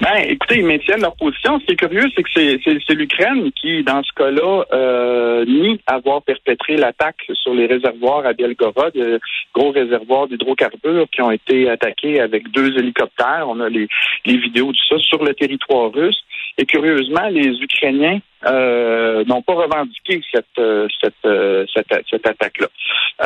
Ben, 0.00 0.14
écoutez, 0.28 0.58
ils 0.58 0.64
maintiennent 0.64 1.00
leur 1.00 1.16
position. 1.16 1.58
Ce 1.58 1.66
qui 1.66 1.72
est 1.72 1.76
curieux, 1.76 2.08
c'est 2.14 2.22
que 2.22 2.30
c'est, 2.32 2.94
l'Ukraine 2.94 3.50
qui, 3.60 3.82
dans 3.82 4.00
ce 4.04 4.12
cas-là, 4.12 4.64
euh, 4.72 5.44
nie 5.44 5.80
avoir 5.86 6.22
perpétré 6.22 6.76
l'attaque 6.76 7.26
sur 7.34 7.52
les 7.52 7.66
réservoirs 7.66 8.24
à 8.24 8.32
Belgorod, 8.32 8.96
euh, 8.96 9.18
gros 9.52 9.72
réservoirs 9.72 10.28
d'hydrocarbures 10.28 11.08
qui 11.10 11.20
ont 11.20 11.32
été 11.32 11.68
attaqués 11.68 12.20
avec 12.20 12.48
deux 12.52 12.78
hélicoptères. 12.78 13.46
On 13.48 13.58
a 13.58 13.68
les, 13.68 13.88
les 14.24 14.36
vidéos 14.36 14.70
de 14.70 14.78
ça 14.88 14.98
sur 14.98 15.24
le 15.24 15.34
territoire 15.34 15.92
russe. 15.92 16.22
Et 16.58 16.64
curieusement, 16.64 17.28
les 17.28 17.60
Ukrainiens 17.60 18.20
euh, 18.46 19.24
n'ont 19.24 19.42
pas 19.42 19.54
revendiqué 19.54 20.22
cette 20.32 20.46
euh, 20.58 20.86
cette 21.02 21.14
euh, 21.24 21.64
cette, 21.74 21.92
cette 22.08 22.26
attaque-là. 22.26 22.68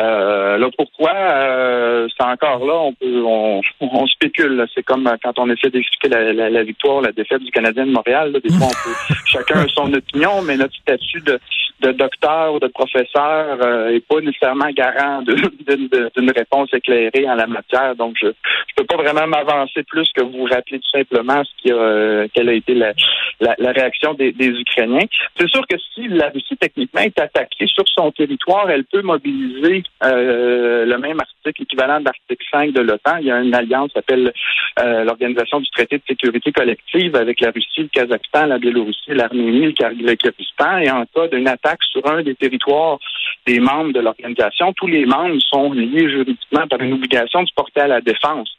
Euh, 0.01 0.57
là, 0.57 0.69
pourquoi? 0.77 1.13
Euh, 1.13 2.09
c'est 2.17 2.25
encore 2.25 2.65
là 2.65 2.75
On 2.75 2.93
peut 2.95 3.23
on, 3.25 3.61
on 3.81 4.07
spécule. 4.07 4.67
C'est 4.75 4.83
comme 4.83 5.11
quand 5.23 5.39
on 5.39 5.51
essaie 5.51 5.71
d'expliquer 5.71 6.09
la, 6.09 6.33
la, 6.33 6.51
la 6.51 6.63
victoire, 6.63 7.03
la 7.03 7.13
défaite 7.13 7.43
du 7.43 7.51
Canadien 7.51 7.87
de 7.87 7.93
Montréal. 7.93 8.33
Là, 8.33 8.41
des 8.41 8.53
fois, 8.53 8.69
on 8.69 8.71
peut 8.71 9.15
chacun 9.27 9.61
a 9.61 9.69
son 9.69 9.93
opinion, 9.93 10.43
mais 10.43 10.57
notre 10.57 10.75
statut 10.77 11.21
de, 11.21 11.39
de 11.81 11.93
docteur 11.93 12.55
ou 12.55 12.59
de 12.59 12.69
professeur 12.69 13.59
euh, 13.63 13.95
est 13.95 14.07
pas 14.07 14.21
nécessairement 14.21 14.71
garant 14.71 15.23
d'une 15.23 16.31
réponse 16.35 16.73
éclairée 16.73 17.29
en 17.29 17.35
la 17.35 17.47
matière. 17.47 17.95
Donc, 17.97 18.17
je 18.21 18.29
je 18.69 18.75
peux 18.77 18.85
pas 18.87 19.03
vraiment 19.03 19.27
m'avancer 19.27 19.83
plus 19.83 20.11
que 20.15 20.23
vous 20.23 20.45
rappeler 20.45 20.79
tout 20.79 20.91
simplement 20.99 21.43
ce 21.45 21.51
qui 21.63 21.71
a, 21.71 21.75
euh, 21.75 22.29
quelle 22.33 22.49
a 22.49 22.55
été 22.55 22.75
la, 22.75 22.93
la, 23.41 23.55
la 23.59 23.73
réaction 23.73 24.15
des, 24.15 24.33
des 24.33 24.49
Ukrainiens. 24.49 25.02
C'est 25.39 25.49
sûr 25.49 25.67
que 25.67 25.77
si 25.95 26.09
la 26.09 26.29
Russie 26.29 26.57
techniquement 26.57 27.01
est 27.01 27.19
attaquée 27.19 27.67
sur 27.67 27.85
son 27.89 28.11
territoire, 28.13 28.71
elle 28.71 28.85
peut 28.85 29.03
mobiliser 29.03 29.83
euh, 30.05 30.85
le 30.85 30.99
même 30.99 31.21
article 31.21 31.63
équivalent 31.63 32.01
de 32.01 32.07
l'article 32.07 32.45
5 32.51 32.73
de 32.73 32.81
l'OTAN. 32.81 33.17
Il 33.19 33.27
y 33.27 33.31
a 33.31 33.41
une 33.41 33.55
alliance 33.55 33.89
qui 33.89 33.95
s'appelle 33.95 34.33
euh, 34.81 35.05
l'Organisation 35.05 35.61
du 35.61 35.71
traité 35.71 35.99
de 35.99 36.03
sécurité 36.07 36.53
collective 36.53 37.17
avec 37.17 37.41
la 37.41 37.51
Russie, 37.51 37.83
le 37.83 37.89
Kazakhstan, 37.89 38.47
la 38.47 38.59
Biélorussie, 38.59 39.15
l'Arménie, 39.15 39.67
le 39.67 40.15
Kyrgyzstan. 40.15 40.79
Et 40.79 40.91
en 40.91 41.05
cas 41.07 41.29
d'une 41.29 41.49
attaque 41.49 41.83
sur 41.85 42.07
un 42.07 42.23
des 42.23 42.35
territoires 42.35 42.99
des 43.47 43.61
membres 43.61 43.93
de 43.93 44.01
l'organisation, 44.01 44.73
tous 44.73 44.87
les 44.87 45.05
membres 45.05 45.41
sont 45.41 45.73
liés 45.73 46.09
juridiquement 46.09 46.67
par 46.69 46.81
une 46.81 46.95
obligation 46.95 47.43
de 47.43 47.49
se 47.49 47.55
porter 47.55 47.81
à 47.81 47.89
la 47.89 48.01
défense. 48.01 48.57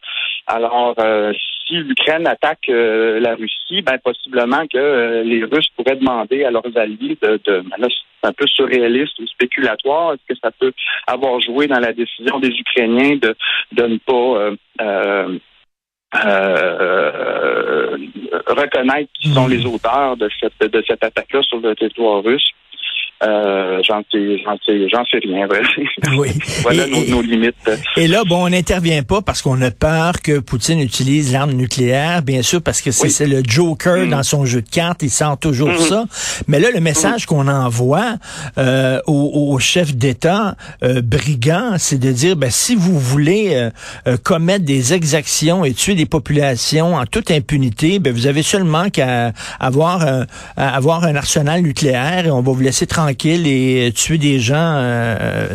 Alors, 0.47 0.95
euh, 0.99 1.31
si 1.65 1.75
l'Ukraine 1.75 2.27
attaque 2.27 2.67
euh, 2.69 3.19
la 3.19 3.35
Russie, 3.35 3.81
ben 3.81 3.97
possiblement 4.03 4.67
que 4.67 4.77
euh, 4.77 5.23
les 5.23 5.43
Russes 5.45 5.69
pourraient 5.75 5.95
demander 5.95 6.43
à 6.43 6.51
leurs 6.51 6.75
alliés 6.75 7.17
de, 7.21 7.39
de 7.45 7.61
ben 7.61 7.77
là, 7.77 7.87
c'est 7.89 8.27
un 8.27 8.33
peu 8.33 8.45
surréaliste 8.47 9.17
ou 9.19 9.27
spéculatoire, 9.27 10.13
est-ce 10.13 10.33
que 10.33 10.39
ça 10.43 10.51
peut 10.51 10.73
avoir 11.07 11.39
joué 11.39 11.67
dans 11.67 11.79
la 11.79 11.93
décision 11.93 12.39
des 12.39 12.49
Ukrainiens 12.49 13.15
de, 13.15 13.35
de 13.71 13.83
ne 13.83 13.97
pas 13.97 14.13
euh, 14.13 14.55
euh, 14.81 15.39
euh, 16.25 17.97
reconnaître 18.47 19.11
qui 19.19 19.29
sont 19.29 19.47
les 19.47 19.65
auteurs 19.65 20.17
de 20.17 20.29
cette 20.39 20.71
de 20.71 20.83
cette 20.85 21.03
attaque-là 21.03 21.41
sur 21.43 21.59
le 21.59 21.75
territoire 21.75 22.21
russe? 22.23 22.51
Euh, 23.25 23.81
j'en 23.87 24.01
sais, 24.11 24.37
sais, 24.65 24.83
sais 25.11 25.19
rien. 25.27 25.47
vrai. 25.47 25.61
Oui. 26.17 26.29
voilà 26.61 26.87
Et- 26.87 26.91
nos, 26.91 27.03
et- 27.03 27.11
nos 27.11 27.21
limites. 27.21 27.55
Et 27.95 28.07
là, 28.07 28.23
bon, 28.27 28.45
on 28.45 28.49
n'intervient 28.49 29.03
pas 29.03 29.21
parce 29.21 29.41
qu'on 29.41 29.61
a 29.61 29.71
peur 29.71 30.21
que 30.21 30.39
Poutine 30.39 30.79
utilise 30.79 31.31
l'arme 31.31 31.51
nucléaire, 31.53 32.21
bien 32.21 32.41
sûr, 32.41 32.61
parce 32.61 32.81
que 32.81 32.91
c'est 32.91 33.23
Oui. 33.25 33.29
le 33.31 33.41
Joker 33.47 34.05
Mm. 34.05 34.09
dans 34.09 34.23
son 34.23 34.45
jeu 34.45 34.61
de 34.61 34.69
cartes, 34.69 35.03
il 35.03 35.09
sent 35.09 35.23
toujours 35.39 35.69
Mhm. 35.69 35.77
ça. 35.77 36.05
Mais 36.47 36.59
là, 36.59 36.67
le 36.73 36.79
message 36.81 37.25
qu'on 37.25 37.47
envoie 37.47 38.15
euh, 38.57 38.99
aux, 39.07 39.51
aux 39.53 39.59
chefs 39.59 39.95
d'État 39.95 40.55
euh, 40.83 41.01
brigands, 41.01 41.75
c'est 41.77 41.99
de 41.99 42.11
dire, 42.11 42.35
ben, 42.35 42.49
si 42.49 42.75
vous 42.75 42.99
voulez 42.99 43.51
euh, 43.53 43.69
euh, 44.07 44.17
commettre 44.21 44.65
des 44.65 44.93
exactions 44.93 45.63
et 45.63 45.73
tuer 45.73 45.95
des 45.95 46.05
populations 46.05 46.95
en 46.95 47.05
toute 47.05 47.31
impunité, 47.31 47.99
ben, 47.99 48.11
vous 48.13 48.27
avez 48.27 48.43
seulement 48.43 48.89
qu'à 48.89 49.31
avoir, 49.59 50.05
à 50.57 50.75
avoir 50.75 51.03
un 51.05 51.15
arsenal 51.15 51.61
nucléaire 51.61 52.25
et 52.25 52.31
on 52.31 52.41
va 52.41 52.51
vous 52.51 52.59
laisser 52.59 52.85
tranquille 52.85 53.12
tranquille 53.13 53.47
et 53.47 53.91
tuer 53.91 54.17
des 54.17 54.39
gens 54.39 54.81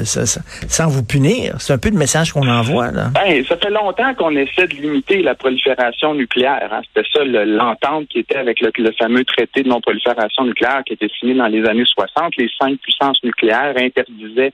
sans 0.05 0.89
vous 0.89 1.05
punir. 1.05 1.55
C'est 1.59 1.73
un 1.73 1.79
peu 1.79 1.91
le 1.91 1.99
message 1.99 2.33
qu'on 2.33 2.47
envoie. 2.49 2.91
Là. 2.91 3.11
Ben, 3.15 3.45
ça 3.45 3.57
fait 3.57 3.71
longtemps 3.71 4.15
qu'on 4.15 4.35
essaie 4.37 4.67
de 4.67 4.75
limiter 4.75 5.23
la 5.23 5.35
prolifération 5.35 6.15
nucléaire. 6.15 6.69
Hein. 6.73 6.81
C'était 6.89 7.09
ça 7.13 7.25
l'entente 7.25 8.09
qui 8.09 8.21
était 8.21 8.37
avec 8.37 8.61
le, 8.61 8.71
fameux 8.99 9.25
traité 9.25 9.63
de 9.63 9.69
non-prolifération 9.69 10.45
nucléaire 10.45 10.83
qui 10.87 10.95
était 10.95 11.09
signé 11.19 11.35
dans 11.35 11.49
les 11.49 11.65
années 11.67 11.85
60. 11.85 12.37
Les 12.37 12.49
cinq 12.61 12.79
puissances 12.79 13.23
nucléaires 13.25 13.75
interdisaient 13.77 14.53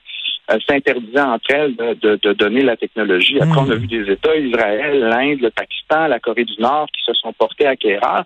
s'interdisaient 0.67 1.21
entre 1.21 1.49
elles 1.49 1.75
de, 1.75 2.19
de, 2.21 2.33
donner 2.33 2.61
la 2.61 2.77
technologie. 2.77 3.39
Après, 3.41 3.61
on 3.61 3.71
a 3.71 3.75
hmm. 3.75 3.79
vu 3.79 3.87
des 3.87 4.11
États, 4.11 4.35
Israël, 4.35 4.99
l'Inde, 4.99 5.39
le 5.41 5.49
Pakistan, 5.49 6.07
la 6.07 6.19
Corée 6.19 6.43
du 6.43 6.53
Nord, 6.59 6.85
qui 6.95 7.03
se 7.03 7.13
sont 7.13 7.33
portés 7.33 7.65
acquéreurs. 7.65 8.23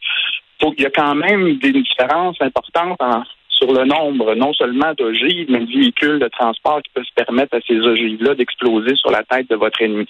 Il 0.62 0.81
y 0.81 0.86
a 0.86 0.89
quand 0.89 1.15
même 1.15 1.57
des 1.59 1.71
différences 1.71 2.36
importantes 2.41 2.98
en, 3.00 3.24
sur 3.60 3.74
le 3.74 3.86
nombre, 3.86 4.36
non 4.36 4.54
seulement 4.54 4.94
d'ogives, 4.98 5.48
mais 5.50 5.60
de 5.60 5.72
véhicules 5.72 6.20
de 6.20 6.28
transport 6.28 6.82
qui 6.82 6.92
peuvent 6.94 7.04
permettre 7.16 7.56
à 7.56 7.60
ces 7.68 7.80
ogives-là 7.80 8.36
d'exploser 8.36 8.96
sur 8.96 9.12
la 9.12 9.24
tête 9.24 9.50
de 9.50 9.56
votre 9.56 9.82
ennemi. 9.82 10.08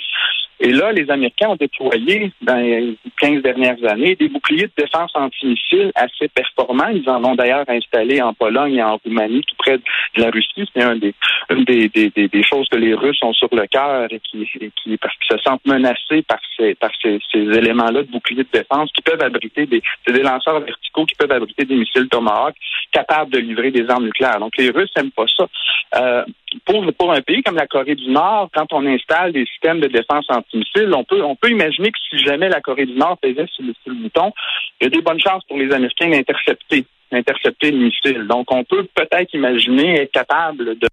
Et 0.61 0.71
là, 0.73 0.91
les 0.91 1.09
Américains 1.09 1.49
ont 1.49 1.55
déployé 1.55 2.33
dans 2.41 2.57
les 2.57 2.97
15 3.21 3.41
dernières 3.43 3.81
années 3.89 4.15
des 4.15 4.27
boucliers 4.27 4.67
de 4.67 4.83
défense 4.83 5.11
antimissiles 5.15 5.91
assez 5.95 6.27
performants. 6.27 6.89
Ils 6.89 7.09
en 7.09 7.23
ont 7.23 7.35
d'ailleurs 7.35 7.63
installé 7.69 8.21
en 8.21 8.33
Pologne 8.33 8.75
et 8.75 8.83
en 8.83 8.97
Roumanie, 8.97 9.41
tout 9.47 9.55
près 9.57 9.77
de 9.77 10.21
la 10.21 10.29
Russie. 10.29 10.69
C'est 10.75 10.83
une 10.83 11.63
des, 11.63 12.43
choses 12.43 12.67
que 12.67 12.77
les 12.77 12.93
Russes 12.93 13.23
ont 13.23 13.31
sur 13.31 13.47
le 13.53 13.67
cœur 13.67 14.07
et 14.11 14.19
qui, 14.19 14.45
se 14.45 15.37
sentent 15.37 15.65
menacés 15.65 16.23
par 16.23 16.39
ces 16.51 17.17
éléments-là 17.33 18.03
de 18.03 18.11
boucliers 18.11 18.43
de 18.43 18.49
défense 18.51 18.91
qui 18.91 19.01
peuvent 19.01 19.21
abriter 19.21 19.65
des, 19.65 19.81
des 20.07 20.23
lanceurs 20.23 20.59
verticaux 20.59 21.05
qui 21.05 21.15
peuvent 21.15 21.31
abriter 21.31 21.63
des 21.63 21.75
missiles 21.75 22.09
Tomahawk 22.09 22.55
capables 22.91 23.31
de 23.31 23.38
livrer 23.39 23.71
des 23.71 23.89
armes 23.89 24.05
nucléaires. 24.05 24.39
Donc 24.39 24.57
les 24.57 24.69
Russes 24.69 24.91
n'aiment 24.95 25.11
pas 25.11 25.25
ça. 25.35 25.47
Euh, 25.95 26.23
pour, 26.65 27.11
un 27.11 27.21
pays 27.21 27.41
comme 27.43 27.55
la 27.55 27.67
Corée 27.67 27.95
du 27.95 28.09
Nord, 28.09 28.49
quand 28.53 28.71
on 28.73 28.85
installe 28.85 29.33
des 29.33 29.45
systèmes 29.45 29.79
de 29.79 29.87
défense 29.87 30.25
antimissile, 30.29 30.93
on 30.93 31.03
peut, 31.03 31.23
on 31.23 31.35
peut 31.35 31.49
imaginer 31.49 31.91
que 31.91 31.99
si 32.09 32.17
jamais 32.19 32.49
la 32.49 32.61
Corée 32.61 32.85
du 32.85 32.93
Nord 32.93 33.17
faisait 33.23 33.47
sur 33.47 33.63
le, 33.63 33.73
sur 33.83 33.93
le 33.93 33.95
bouton, 33.95 34.31
il 34.79 34.85
y 34.85 34.87
a 34.87 34.89
des 34.89 35.01
bonnes 35.01 35.19
chances 35.19 35.43
pour 35.45 35.57
les 35.57 35.71
Américains 35.71 36.09
d'intercepter 36.09 36.85
intercepter 37.11 37.71
le 37.71 37.77
missile. 37.77 38.27
Donc, 38.27 38.51
on 38.51 38.63
peut 38.63 38.87
peut-être 38.93 39.33
imaginer 39.33 40.01
être 40.01 40.11
capable 40.11 40.77
de... 40.77 40.87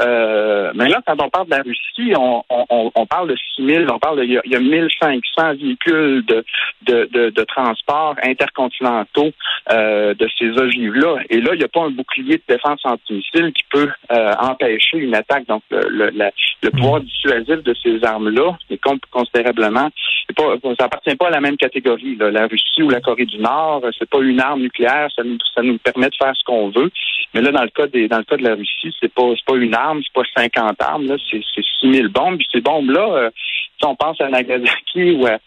Euh, 0.00 0.70
mais 0.74 0.88
là, 0.88 1.00
quand 1.04 1.20
on 1.20 1.28
parle 1.28 1.46
de 1.46 1.50
la 1.50 1.62
Russie, 1.62 2.12
on, 2.16 2.44
on, 2.48 2.92
on 2.94 3.06
parle 3.06 3.28
de 3.28 3.36
6 3.56 3.66
000, 3.66 3.84
on 3.92 3.98
parle 3.98 4.18
de... 4.18 4.24
Il 4.24 4.40
y 4.44 4.50
y 4.50 4.56
a 4.56 4.60
1500 4.60 5.54
véhicules 5.54 6.24
de, 6.26 6.44
de, 6.82 7.08
de, 7.12 7.30
de 7.30 7.44
transport 7.44 8.14
intercontinentaux 8.22 9.30
euh, 9.72 10.14
de 10.14 10.28
ces 10.38 10.50
ogives-là. 10.50 11.18
Et 11.28 11.40
là, 11.40 11.50
il 11.54 11.58
n'y 11.58 11.64
a 11.64 11.68
pas 11.68 11.82
un 11.82 11.90
bouclier 11.90 12.36
de 12.36 12.42
défense 12.48 12.80
antimissile 12.84 13.52
qui 13.52 13.64
peut 13.70 13.90
euh, 14.12 14.32
empêcher 14.40 14.98
une 14.98 15.14
attaque. 15.14 15.46
Donc, 15.46 15.62
le, 15.70 16.10
le, 16.10 16.30
le 16.62 16.70
pouvoir 16.70 17.00
dissuasif 17.00 17.62
de 17.62 17.74
ces 17.82 18.04
armes-là 18.04 18.56
est 18.70 18.80
considérablement... 19.10 19.90
Pas, 20.36 20.54
ça 20.78 20.84
appartient 20.84 21.16
pas 21.16 21.26
à 21.26 21.30
la 21.30 21.40
même 21.40 21.56
catégorie. 21.56 22.14
Là. 22.16 22.30
La 22.30 22.46
Russie 22.46 22.82
ou 22.82 22.90
la 22.90 23.00
Corée 23.00 23.26
du 23.26 23.38
Nord, 23.38 23.82
c'est 23.98 24.08
pas 24.08 24.20
une 24.20 24.40
arme 24.40 24.60
nucléaire, 24.60 25.08
ça 25.14 25.24
nous 25.24 25.38
ça 25.54 25.62
nous 25.62 25.78
permet 25.78 26.08
de 26.08 26.16
faire 26.16 26.34
ce 26.34 26.44
qu'on 26.44 26.70
veut. 26.70 26.90
Mais 27.34 27.40
là, 27.40 27.52
dans 27.52 27.62
le 27.62 27.70
cas 27.70 27.86
des, 27.86 28.08
dans 28.08 28.18
le 28.18 28.24
cas 28.24 28.36
de 28.36 28.42
la 28.42 28.54
Russie, 28.54 28.94
c'est 29.00 29.12
pas, 29.12 29.30
c'est 29.36 29.44
pas 29.44 29.56
une 29.56 29.74
arme, 29.74 30.00
c'est 30.02 30.12
pas 30.12 30.28
50 30.36 30.80
armes, 30.80 31.06
là, 31.06 31.16
c'est, 31.30 31.42
c'est 31.54 31.64
6000 31.80 32.08
bombes. 32.08 32.38
Puis 32.38 32.48
ces 32.52 32.60
bombes-là, 32.60 33.12
euh, 33.12 33.30
si 33.78 33.86
on 33.86 33.96
pense 33.96 34.20
à 34.20 34.28
Nagasaki 34.28 35.12
ou 35.12 35.26
à, 35.26 35.38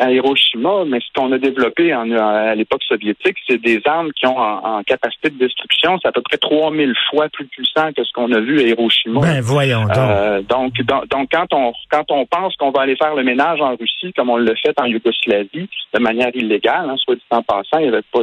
à 0.00 0.10
Hiroshima, 0.10 0.84
mais 0.86 0.98
ce 1.00 1.12
qu'on 1.14 1.30
a 1.32 1.38
développé 1.38 1.94
en, 1.94 2.10
à 2.10 2.54
l'époque 2.54 2.82
soviétique, 2.84 3.36
c'est 3.46 3.60
des 3.60 3.80
armes 3.84 4.10
qui 4.12 4.26
ont 4.26 4.38
en, 4.38 4.82
capacité 4.82 5.28
de 5.28 5.38
destruction, 5.38 5.98
c'est 6.00 6.08
à 6.08 6.12
peu 6.12 6.22
près 6.22 6.38
3000 6.38 6.94
fois 7.10 7.28
plus 7.28 7.46
puissant 7.46 7.92
que 7.94 8.02
ce 8.02 8.12
qu'on 8.12 8.32
a 8.32 8.40
vu 8.40 8.60
à 8.60 8.62
Hiroshima. 8.62 9.20
Ben, 9.20 9.40
voyons 9.42 9.82
donc. 9.82 9.96
Euh, 9.96 10.42
donc, 10.42 10.72
donc, 10.82 11.28
quand 11.30 11.52
on 11.52 11.72
quand 11.90 12.10
on 12.10 12.24
pense 12.24 12.56
qu'on 12.56 12.70
va 12.70 12.82
aller 12.82 12.96
faire 12.96 13.14
le 13.14 13.22
ménage 13.22 13.60
en 13.60 13.76
Russie, 13.76 14.12
comme 14.16 14.30
on 14.30 14.36
l'a 14.36 14.54
fait 14.56 14.78
en 14.80 14.86
Yougoslavie, 14.86 15.68
de 15.92 15.98
manière 15.98 16.34
illégale, 16.34 16.88
hein, 16.88 16.96
soit 16.96 17.16
dit 17.16 17.22
en 17.30 17.42
passant, 17.42 17.78
il 17.78 17.82
n'y 17.82 17.88
avait 17.88 18.02
pas 18.10 18.20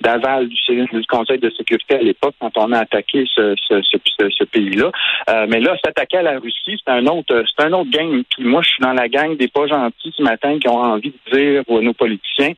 d'aval 0.00 0.48
du, 0.48 0.56
du, 0.86 1.06
Conseil 1.08 1.38
de 1.38 1.50
sécurité 1.50 1.96
à 1.96 2.02
l'époque 2.02 2.34
quand 2.40 2.56
on 2.56 2.72
a 2.72 2.80
attaqué 2.80 3.24
ce, 3.34 3.54
ce, 3.68 3.80
ce, 3.82 4.28
ce 4.30 4.44
pays-là. 4.44 4.90
Euh, 5.30 5.46
mais 5.48 5.60
là, 5.60 5.76
s'attaquer 5.84 6.18
à 6.18 6.22
la 6.22 6.38
Russie, 6.38 6.80
c'est 6.84 6.90
un 6.90 7.06
autre 7.06 7.44
c'est 7.54 7.64
un 7.64 7.72
autre 7.72 7.90
game. 7.90 8.22
Puis 8.30 8.44
moi, 8.44 8.62
je 8.62 8.70
suis 8.70 8.82
dans 8.82 8.92
la 8.92 9.08
gang 9.08 9.36
des 9.36 9.48
pas 9.48 9.66
gentils 9.66 10.12
ce 10.16 10.22
matin 10.22 10.58
qui 10.58 10.68
ont 10.68 10.78
envie 10.78 11.11
dire 11.32 11.62
aux 11.68 11.80
nos 11.80 11.94
politiciens, 11.94 12.52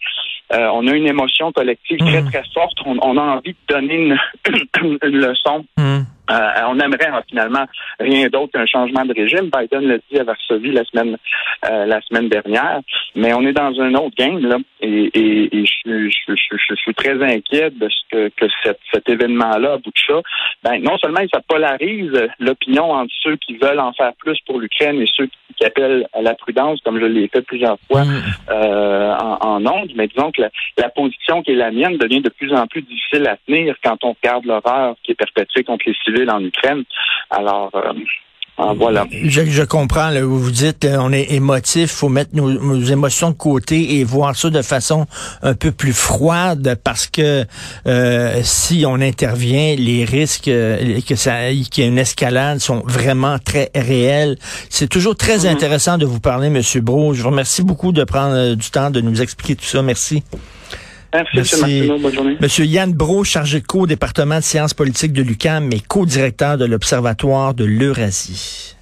euh, 0.52 0.68
on 0.72 0.86
a 0.86 0.92
une 0.92 1.06
émotion 1.06 1.52
collective 1.52 1.98
très, 1.98 2.22
mmh. 2.22 2.30
très 2.30 2.42
forte. 2.52 2.76
On, 2.84 3.16
a 3.16 3.20
envie 3.20 3.52
de 3.52 3.74
donner 3.74 3.94
une, 3.94 4.18
une 5.02 5.18
leçon 5.18 5.64
mmh. 5.78 6.02
Euh, 6.30 6.36
on 6.68 6.80
aimerait 6.80 7.08
hein, 7.08 7.20
finalement 7.28 7.66
rien 8.00 8.28
d'autre 8.28 8.52
qu'un 8.52 8.64
changement 8.64 9.04
de 9.04 9.12
régime. 9.12 9.50
Biden 9.50 9.86
l'a 9.86 9.98
dit 10.10 10.18
à 10.18 10.24
Varsovie 10.24 10.72
la 10.72 10.84
semaine 10.84 11.18
euh, 11.68 11.84
la 11.84 12.00
semaine 12.00 12.30
dernière, 12.30 12.80
mais 13.14 13.34
on 13.34 13.42
est 13.42 13.52
dans 13.52 13.78
un 13.78 13.94
autre 13.94 14.16
game 14.16 14.38
là, 14.38 14.56
et, 14.80 15.10
et, 15.14 15.56
et 15.56 15.66
je, 15.66 16.08
je, 16.08 16.34
je, 16.34 16.56
je, 16.56 16.74
suis 16.76 16.94
très 16.94 17.22
inquiet 17.22 17.70
de 17.70 17.88
ce 17.88 18.00
que, 18.10 18.28
que 18.36 18.46
cet, 18.62 18.78
cet 18.92 19.08
événement-là, 19.08 19.74
à 19.74 19.76
bout 19.76 19.90
de 19.90 19.96
chat, 19.96 20.22
ben 20.62 20.78
non 20.82 20.96
seulement 20.98 21.20
ça 21.32 21.40
polarise 21.46 22.28
l'opinion 22.38 22.90
entre 22.90 23.12
ceux 23.22 23.36
qui 23.36 23.56
veulent 23.56 23.80
en 23.80 23.92
faire 23.92 24.12
plus 24.18 24.38
pour 24.46 24.58
l'Ukraine 24.58 25.00
et 25.02 25.06
ceux 25.14 25.26
qui 25.26 25.38
appellent 25.62 26.08
à 26.12 26.22
la 26.22 26.34
prudence, 26.34 26.80
comme 26.84 26.98
je 26.98 27.04
l'ai 27.04 27.28
fait 27.28 27.42
plusieurs 27.42 27.78
fois 27.86 28.04
mm. 28.04 28.22
euh, 28.50 29.14
en, 29.16 29.38
en 29.40 29.66
ondes, 29.66 29.92
mais 29.94 30.08
disons 30.08 30.32
que 30.32 30.42
la, 30.42 30.50
la, 30.78 30.88
position 30.88 31.42
qui 31.42 31.52
est 31.52 31.56
la 31.56 31.70
mienne 31.70 31.96
devient 31.98 32.20
de 32.20 32.30
plus 32.30 32.52
en 32.52 32.66
plus 32.66 32.82
difficile 32.82 33.28
à 33.28 33.36
tenir 33.46 33.76
quand 33.82 34.02
on 34.04 34.14
regarde 34.14 34.44
l'horreur 34.46 34.96
qui 35.02 35.12
est 35.12 35.14
perpétrée 35.14 35.64
contre 35.64 35.84
les 35.86 35.94
civils 36.04 36.30
en 36.30 36.42
Ukraine. 36.42 36.84
Alors, 37.30 37.70
euh, 37.74 37.92
voilà. 38.56 39.06
Je, 39.10 39.62
comprends. 39.64 40.10
Là, 40.10 40.24
vous 40.24 40.50
dites, 40.50 40.86
on 40.86 41.12
est 41.12 41.32
émotif, 41.32 41.90
faut 41.90 42.08
mettre 42.08 42.30
nos, 42.34 42.82
émotions 42.84 43.30
de 43.30 43.34
côté 43.34 43.96
et 43.98 44.04
voir 44.04 44.36
ça 44.36 44.50
de 44.50 44.62
façon 44.62 45.06
un 45.42 45.54
peu 45.54 45.72
plus 45.72 45.92
froide 45.92 46.78
parce 46.84 47.06
que 47.06 47.44
euh, 47.86 48.40
si 48.42 48.84
on 48.86 49.00
intervient, 49.00 49.74
les 49.76 50.04
risques 50.04 50.48
euh, 50.48 51.00
que 51.06 51.16
ça, 51.16 51.50
qu'il 51.50 51.84
y 51.84 51.86
ait 51.86 51.90
une 51.90 51.98
escalade 51.98 52.60
sont 52.60 52.82
vraiment 52.86 53.38
très 53.38 53.70
réels. 53.74 54.36
C'est 54.70 54.88
toujours 54.88 55.16
très 55.16 55.38
mm-hmm. 55.38 55.50
intéressant 55.50 55.98
de 55.98 56.06
vous 56.06 56.20
parler, 56.20 56.50
Monsieur 56.50 56.80
Bro. 56.80 57.14
Je 57.14 57.22
vous 57.22 57.30
remercie 57.30 57.62
beaucoup 57.62 57.92
de 57.92 58.04
prendre 58.04 58.54
du 58.54 58.70
temps 58.70 58.90
de 58.90 59.00
nous 59.00 59.20
expliquer 59.20 59.56
tout 59.56 59.64
ça. 59.64 59.82
Merci. 59.82 60.22
Merci, 61.34 61.88
Bonne 62.00 62.12
journée. 62.12 62.36
Monsieur 62.40 62.64
Yann 62.64 62.92
Bro, 62.92 63.24
chargé 63.24 63.60
de 63.60 63.66
cours 63.66 63.82
au 63.82 63.86
département 63.86 64.38
de 64.38 64.44
sciences 64.44 64.74
politiques 64.74 65.12
de 65.12 65.22
l'UQAM, 65.22 65.66
mais 65.66 65.80
co-directeur 65.80 66.58
de 66.58 66.64
l'Observatoire 66.64 67.54
de 67.54 67.64
l'Eurasie. 67.64 68.76